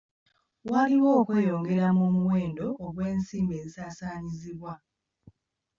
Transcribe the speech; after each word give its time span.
Waliwo 0.71 1.09
okweyongera 1.21 1.87
mu 1.99 2.05
muwendo 2.15 2.65
gw'ensimbi 2.93 3.53
ezisaasaanyizibwa. 3.63 4.73